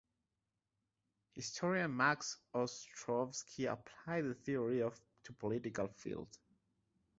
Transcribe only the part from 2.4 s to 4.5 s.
Ostrovsky applied the